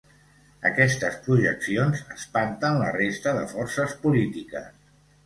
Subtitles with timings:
[0.67, 4.73] Aquestes projeccions espanten la resta de forces polítiques.